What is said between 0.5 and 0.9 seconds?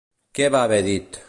va haver